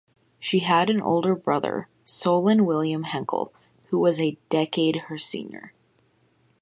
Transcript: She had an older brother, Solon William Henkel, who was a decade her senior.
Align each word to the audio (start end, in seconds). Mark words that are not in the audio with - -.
She 0.39 0.61
had 0.61 0.89
an 0.89 0.99
older 0.99 1.35
brother, 1.35 1.87
Solon 2.05 2.65
William 2.65 3.03
Henkel, 3.03 3.53
who 3.89 3.99
was 3.99 4.19
a 4.19 4.39
decade 4.49 4.95
her 5.09 5.17
senior. 5.19 5.75